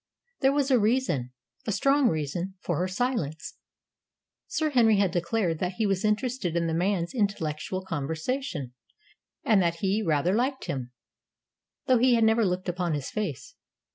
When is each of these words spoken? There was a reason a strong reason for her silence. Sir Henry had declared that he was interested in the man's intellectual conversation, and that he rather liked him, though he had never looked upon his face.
There 0.39 0.51
was 0.51 0.71
a 0.71 0.79
reason 0.79 1.31
a 1.67 1.71
strong 1.71 2.07
reason 2.09 2.55
for 2.61 2.79
her 2.79 2.87
silence. 2.87 3.57
Sir 4.47 4.71
Henry 4.71 4.97
had 4.97 5.11
declared 5.11 5.59
that 5.59 5.73
he 5.73 5.85
was 5.85 6.03
interested 6.03 6.55
in 6.55 6.65
the 6.65 6.73
man's 6.73 7.13
intellectual 7.13 7.85
conversation, 7.85 8.73
and 9.43 9.61
that 9.61 9.75
he 9.75 10.01
rather 10.01 10.33
liked 10.33 10.65
him, 10.65 10.91
though 11.85 11.99
he 11.99 12.15
had 12.15 12.23
never 12.23 12.43
looked 12.43 12.67
upon 12.67 12.95
his 12.95 13.11
face. 13.11 13.53